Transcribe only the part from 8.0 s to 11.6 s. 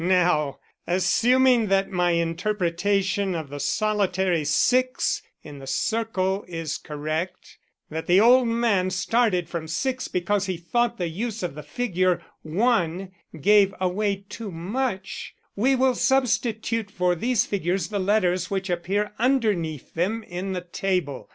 the old man started from six because he thought the use of